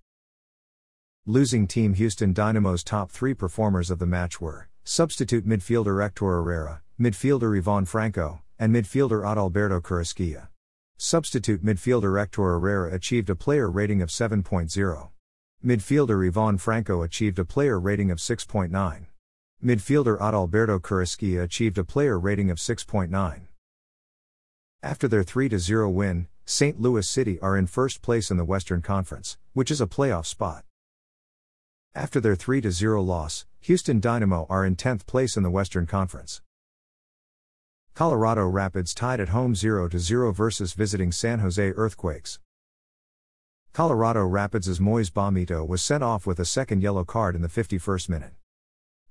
Losing 1.27 1.65
Team 1.65 1.95
Houston 1.95 2.33
Dynamo's 2.33 2.83
top 2.83 3.09
three 3.09 3.33
performers 3.33 3.89
of 3.89 3.97
the 3.97 4.05
match 4.05 4.39
were 4.39 4.69
substitute 4.83 5.47
midfielder 5.47 6.03
Hector 6.03 6.25
Herrera, 6.25 6.81
midfielder 6.99 7.57
Ivan 7.57 7.85
Franco, 7.85 8.43
and 8.59 8.73
midfielder 8.73 9.23
Adalberto 9.23 9.81
Carrasquilla. 9.81 10.49
Substitute 10.97 11.63
midfielder 11.63 12.17
Hector 12.17 12.41
Herrera 12.41 12.93
achieved 12.93 13.29
a 13.29 13.35
player 13.35 13.69
rating 13.69 14.01
of 14.01 14.09
7.0. 14.09 15.09
Midfielder 15.63 16.27
Ivan 16.27 16.57
Franco 16.57 17.01
achieved 17.01 17.37
a 17.37 17.43
player 17.43 17.79
rating 17.79 18.11
of 18.11 18.19
6.9. 18.19 19.05
Midfielder 19.63 20.17
Adalberto 20.19 20.79
Carrasquilla 20.79 21.43
achieved 21.43 21.77
a 21.77 21.83
player 21.83 22.17
rating 22.17 22.49
of 22.49 22.57
6.9. 22.57 23.41
After 24.81 25.07
their 25.07 25.23
3 25.23 25.57
0 25.57 25.89
win, 25.89 26.27
St. 26.45 26.79
Louis 26.79 27.07
City 27.07 27.39
are 27.39 27.57
in 27.57 27.67
first 27.67 28.01
place 28.01 28.31
in 28.31 28.37
the 28.37 28.45
Western 28.45 28.81
Conference, 28.81 29.37
which 29.53 29.71
is 29.71 29.81
a 29.81 29.87
playoff 29.87 30.25
spot. 30.25 30.63
After 31.93 32.21
their 32.21 32.35
3 32.35 32.69
0 32.69 33.01
loss, 33.01 33.45
Houston 33.61 33.99
Dynamo 33.99 34.45
are 34.49 34.65
in 34.65 34.75
10th 34.75 35.05
place 35.07 35.35
in 35.35 35.43
the 35.43 35.49
Western 35.49 35.87
Conference. 35.87 36.41
Colorado 37.95 38.45
Rapids 38.45 38.93
tied 38.93 39.21
at 39.21 39.29
home 39.29 39.55
0 39.55 39.87
0 39.87 40.33
versus 40.33 40.73
visiting 40.73 41.13
San 41.13 41.39
Jose 41.39 41.71
Earthquakes. 41.77 42.39
Colorado 43.71 44.25
Rapids' 44.25 44.81
Moise 44.81 45.09
Bombito 45.09 45.65
was 45.65 45.81
sent 45.81 46.03
off 46.03 46.27
with 46.27 46.37
a 46.37 46.43
second 46.43 46.83
yellow 46.83 47.05
card 47.05 47.37
in 47.37 47.41
the 47.41 47.47
51st 47.47 48.09
minute. 48.09 48.33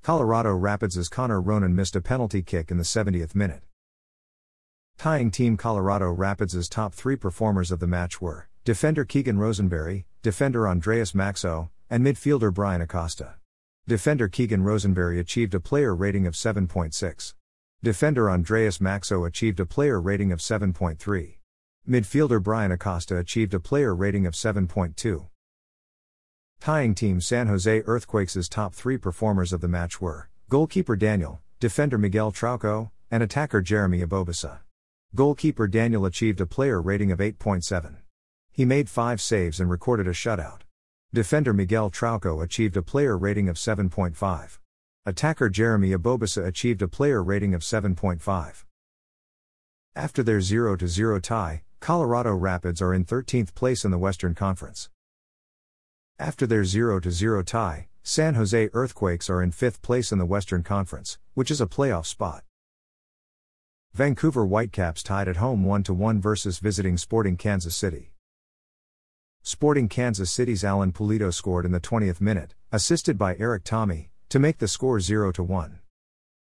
Colorado 0.03 0.55
Rapids' 0.55 1.09
Connor 1.09 1.41
Ronan 1.41 1.75
missed 1.75 1.97
a 1.97 2.03
penalty 2.03 2.43
kick 2.43 2.71
in 2.71 2.77
the 2.77 2.85
70th 2.85 3.35
minute. 3.35 3.63
Tying 4.99 5.31
Team 5.31 5.57
Colorado 5.57 6.11
Rapids' 6.11 6.69
top 6.69 6.93
three 6.93 7.17
performers 7.17 7.71
of 7.71 7.81
the 7.81 7.87
match 7.87 8.21
were 8.21 8.51
defender 8.65 9.07
Keegan 9.07 9.39
Rosenberry, 9.39 10.05
defender 10.21 10.69
Andreas 10.69 11.13
Maxsø, 11.13 11.71
and 11.89 12.05
midfielder 12.05 12.53
Bryan 12.53 12.83
Acosta. 12.83 13.37
Defender 13.89 14.29
Keegan 14.29 14.63
Rosenberry 14.63 15.19
achieved 15.19 15.55
a 15.55 15.61
player 15.61 15.95
rating 15.95 16.27
of 16.27 16.35
7.6. 16.35 17.33
Defender 17.85 18.31
Andreas 18.31 18.79
Maxsø 18.79 19.27
achieved 19.27 19.61
a 19.61 19.67
player 19.67 20.01
rating 20.01 20.33
of 20.33 20.39
7.3. 20.39 21.35
Midfielder 21.87 22.43
Bryan 22.43 22.73
Acosta 22.73 23.19
achieved 23.19 23.53
a 23.53 23.61
player 23.61 23.95
rating 23.95 24.25
of 24.25 24.33
7.2. 24.33 25.29
Tying 26.61 26.95
team 26.95 27.21
San 27.21 27.47
Jose 27.47 27.83
Earthquakes' 27.83 28.49
top 28.49 28.73
three 28.75 28.97
performers 28.97 29.53
of 29.53 29.61
the 29.61 29.69
match 29.69 30.01
were 30.01 30.31
goalkeeper 30.49 30.97
Daniel, 30.97 31.43
defender 31.61 31.99
Miguel 31.99 32.33
Trauco, 32.33 32.91
and 33.11 33.23
attacker 33.23 33.61
Jeremy 33.61 34.01
Ebobisse. 34.01 34.61
Goalkeeper 35.15 35.69
Daniel 35.69 36.07
achieved 36.07 36.41
a 36.41 36.47
player 36.47 36.81
rating 36.81 37.13
of 37.13 37.19
8.7. 37.19 37.97
He 38.51 38.65
made 38.65 38.89
five 38.89 39.21
saves 39.21 39.61
and 39.61 39.69
recorded 39.69 40.09
a 40.09 40.13
shutout. 40.13 40.63
Defender 41.13 41.53
Miguel 41.53 41.91
Trauco 41.91 42.43
achieved 42.43 42.79
a 42.79 42.83
player 42.83 43.19
rating 43.19 43.51
of 43.51 43.57
7.5. 43.57 44.59
Attacker 45.07 45.51
Jeremy 45.51 45.91
Ebobisse 45.91 46.43
achieved 46.43 46.81
a 46.81 46.89
player 46.89 47.23
rating 47.23 47.53
of 47.53 47.61
7.5. 47.61 48.65
After 49.95 50.23
their 50.23 50.41
0 50.41 50.79
0 50.79 51.21
tie, 51.21 51.63
Colorado 51.79 52.35
Rapids 52.35 52.81
are 52.81 52.95
in 52.95 53.05
13th 53.05 53.55
place 53.55 53.85
in 53.85 53.91
the 53.91 53.99
Western 53.99 54.35
Conference. 54.35 54.89
After 56.19 56.47
their 56.47 56.65
0 56.65 57.03
0 57.07 57.43
tie, 57.43 57.89
San 58.03 58.35
Jose 58.35 58.71
Earthquakes 58.73 59.29
are 59.29 59.43
in 59.43 59.51
5th 59.51 59.83
place 59.83 60.11
in 60.11 60.19
the 60.19 60.25
Western 60.25 60.63
Conference, 60.63 61.19
which 61.35 61.51
is 61.51 61.61
a 61.61 61.67
playoff 61.67 62.07
spot. 62.07 62.43
Vancouver 63.93 64.47
Whitecaps 64.47 65.03
tied 65.03 65.29
at 65.29 65.37
home 65.37 65.65
1 65.65 65.83
1 65.83 66.21
versus 66.23 66.61
visiting 66.61 66.97
Sporting 66.97 67.37
Kansas 67.37 67.77
City. 67.77 68.15
Sporting 69.43 69.89
Kansas 69.91 70.31
City's 70.31 70.65
Alan 70.65 70.93
Pulido 70.93 71.31
scored 71.31 71.67
in 71.67 71.73
the 71.73 71.79
20th 71.79 72.23
minute, 72.23 72.55
assisted 72.73 73.19
by 73.19 73.37
Erik 73.37 73.65
Thommy, 73.65 74.09
to 74.35 74.41
make 74.41 74.59
the 74.59 74.67
score 74.67 74.99
0 74.99 75.31
to 75.31 75.45
1. 75.45 75.79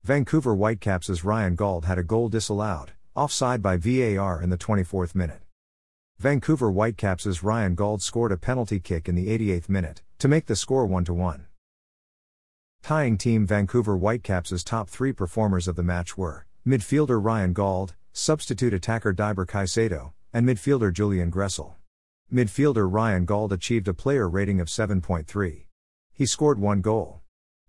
Vancouver 0.04 0.54
Whitecaps' 0.54 1.24
Ryan 1.24 1.56
Gauld 1.56 1.86
had 1.86 1.98
a 1.98 2.04
goal 2.04 2.30
disallowed, 2.30 2.92
offside 3.16 3.60
by 3.60 3.76
VAR 3.76 4.40
in 4.40 4.52
the 4.52 4.58
24th 4.58 5.16
minute. 5.16 5.42
Vancouver 6.20 6.70
Whitecaps' 6.70 7.42
Ryan 7.42 7.74
Gauld 7.74 8.04
scored 8.04 8.32
a 8.32 8.38
penalty 8.38 8.80
kick 8.80 9.10
in 9.10 9.16
the 9.16 9.36
88th 9.36 9.68
minute, 9.68 10.04
to 10.20 10.28
make 10.28 10.46
the 10.46 10.56
score 10.56 10.86
1 10.86 11.06
to 11.06 11.14
1. 11.16 11.48
Tying 12.84 13.18
team 13.18 13.48
Vancouver 13.48 13.98
Whitecaps' 13.98 14.64
top 14.64 14.88
three 14.88 15.12
performers 15.12 15.68
of 15.68 15.76
the 15.76 15.82
match 15.82 16.16
were 16.16 16.46
midfielder 16.64 17.20
Ryan 17.20 17.52
Gauld, 17.52 17.94
substitute 18.14 18.76
attacker 18.76 19.12
Deiber 19.12 19.48
Caicedo, 19.48 20.12
and 20.32 20.48
midfielder 20.48 20.94
Julian 20.94 21.32
Gressel. 21.32 21.74
Midfielder 22.32 22.88
Ryan 22.88 23.26
Gauld 23.26 23.52
achieved 23.52 23.88
a 23.88 23.96
player 23.96 24.30
rating 24.30 24.60
of 24.60 24.68
7.3. 24.68 25.66
He 26.14 26.28
scored 26.28 26.60
one 26.60 26.82
goal. 26.82 27.21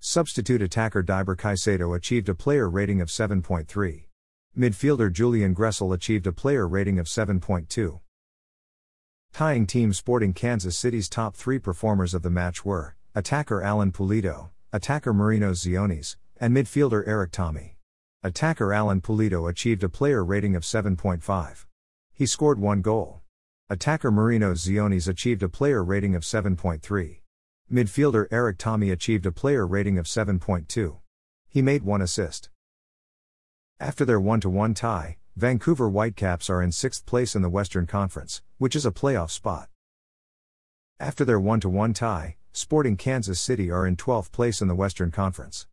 Substitute 0.05 0.61
attacker 0.61 1.01
Deiber 1.01 1.37
Caicedo 1.37 1.97
achieved 1.97 2.29
a 2.29 2.35
player 2.35 2.69
rating 2.69 3.01
of 3.01 3.07
7.3. 3.07 4.07
Midfielder 4.59 5.13
Julian 5.13 5.55
Gressel 5.55 5.95
achieved 5.95 6.27
a 6.27 6.33
player 6.33 6.67
rating 6.67 6.99
of 6.99 7.07
7.2. 7.07 8.01
Tying 9.33 9.65
team 9.65 9.93
Sporting 9.93 10.33
Kansas 10.33 10.77
City's 10.77 11.09
top 11.09 11.37
three 11.37 11.61
performers 11.61 12.15
of 12.15 12.23
the 12.23 12.31
match 12.31 12.65
were 12.65 12.97
attacker 13.15 13.63
Alan 13.63 13.93
Pulido, 13.93 14.51
attacker 14.73 15.15
Marinos 15.15 15.65
Tzionis, 15.65 16.17
and 16.37 16.53
midfielder 16.53 17.07
Erik 17.07 17.31
Thommy. 17.31 17.77
Attacker 18.25 18.73
Alan 18.73 19.01
Pulido 19.01 19.49
achieved 19.49 19.85
a 19.85 19.89
player 19.89 20.25
rating 20.25 20.57
of 20.57 20.65
7.5. 20.65 21.67
He 22.13 22.27
scored 22.27 22.59
one 22.59 22.83
goal. 22.83 23.21
Attacker 23.71 24.11
Marinos 24.11 24.67
Tzionis 24.67 25.07
achieved 25.07 25.45
a 25.45 25.49
player 25.49 25.85
rating 25.85 26.17
of 26.17 26.25
7.3. 26.25 27.22
Midfielder 27.73 28.27
Erik 28.31 28.59
Thommy 28.59 28.93
achieved 28.93 29.25
a 29.25 29.33
player 29.33 29.67
rating 29.67 29.97
of 29.97 30.05
7.2. 30.05 30.99
He 31.49 31.63
made 31.63 31.83
one 31.83 32.03
assist. 32.03 32.51
After 33.81 34.05
their 34.05 34.21
1 34.21 34.41
1 34.41 34.75
tie, 34.75 35.17
Vancouver 35.37 35.89
Whitecaps 35.89 36.51
are 36.51 36.61
in 36.61 36.71
6th 36.71 37.07
place 37.07 37.35
in 37.35 37.41
the 37.41 37.49
Western 37.49 37.87
Conference, 37.87 38.43
which 38.59 38.77
is 38.77 38.85
a 38.85 38.91
playoff 38.91 39.31
spot. 39.31 39.71
After 41.01 41.25
their 41.25 41.41
1 41.41 41.61
1 41.61 41.95
tie, 41.95 42.37
Sporting 42.53 42.99
Kansas 42.99 43.41
City 43.41 43.71
are 43.71 43.87
in 43.87 43.97
12th 43.97 44.31
place 44.31 44.61
in 44.61 44.69
the 44.69 44.75
Western 44.75 45.11
Conference. 45.11 45.67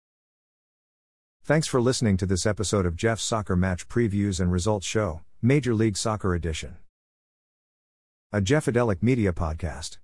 Thanks 1.44 1.68
for 1.68 1.82
listening 1.82 2.16
to 2.16 2.26
this 2.26 2.46
episode 2.46 2.86
of 2.86 2.96
Jeff's 2.96 3.24
Soccer 3.24 3.58
Match 3.58 3.90
Previews 3.90 4.40
and 4.40 4.52
Results 4.52 4.88
Show, 4.88 5.22
Major 5.42 5.74
League 5.74 5.98
Soccer 5.98 6.34
Edition. 6.34 6.78
A 8.32 8.40
Jeffadelic 8.40 9.04
Media 9.04 9.34
Podcast. 9.34 9.98